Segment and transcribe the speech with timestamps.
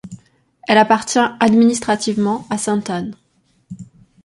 [0.67, 3.15] Elle appartient administrativement à Sainte-Anne.